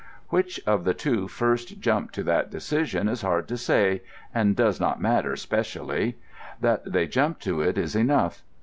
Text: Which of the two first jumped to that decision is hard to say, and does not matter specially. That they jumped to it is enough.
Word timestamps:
Which 0.29 0.59
of 0.65 0.83
the 0.83 0.95
two 0.95 1.27
first 1.27 1.79
jumped 1.79 2.15
to 2.15 2.23
that 2.23 2.49
decision 2.49 3.07
is 3.07 3.21
hard 3.21 3.47
to 3.49 3.55
say, 3.55 4.01
and 4.33 4.55
does 4.55 4.79
not 4.81 4.99
matter 4.99 5.35
specially. 5.35 6.17
That 6.59 6.91
they 6.91 7.05
jumped 7.05 7.43
to 7.43 7.61
it 7.61 7.77
is 7.77 7.95
enough. 7.95 8.41